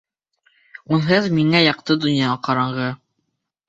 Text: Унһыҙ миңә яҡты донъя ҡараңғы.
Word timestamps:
Унһыҙ 0.97 1.29
миңә 1.37 1.63
яҡты 1.69 2.01
донъя 2.09 2.35
ҡараңғы. 2.51 2.93